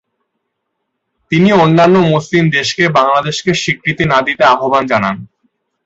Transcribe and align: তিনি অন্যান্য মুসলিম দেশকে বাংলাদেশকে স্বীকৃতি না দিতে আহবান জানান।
তিনি 1.31 1.49
অন্যান্য 1.63 1.95
মুসলিম 2.13 2.43
দেশকে 2.49 2.83
বাংলাদেশকে 2.97 3.51
স্বীকৃতি 3.53 4.03
না 4.05 4.19
দিতে 4.27 4.43
আহবান 4.45 4.83
জানান। 4.91 5.15